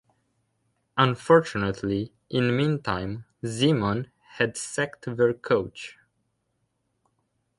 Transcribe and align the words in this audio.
Unfortunately 0.97 2.11
in 2.31 2.57
meantime 2.57 3.25
Zemun 3.45 4.09
had 4.29 4.57
sacked 4.57 5.05
their 5.15 5.31
coach. 5.31 5.99